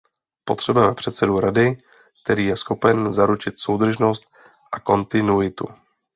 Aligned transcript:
Potřebujeme 0.45 0.93
předsedu 0.95 1.39
Rady, 1.39 1.77
který 2.23 2.45
je 2.45 2.57
schopen 2.57 3.13
zaručit 3.13 3.59
soudržnost 3.59 4.23
a 4.73 4.79
kontinuitu. 4.79 5.65